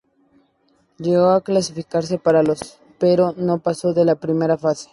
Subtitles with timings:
[0.97, 4.89] Llegó a clasificarse para los pero no pasó de la primera fase.